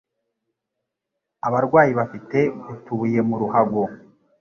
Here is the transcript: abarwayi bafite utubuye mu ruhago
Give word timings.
abarwayi 1.47 1.91
bafite 1.99 2.39
utubuye 2.73 3.19
mu 3.27 3.35
ruhago 3.41 3.83